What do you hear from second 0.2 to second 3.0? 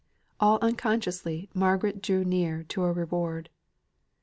All unconsciously Margaret drew near to a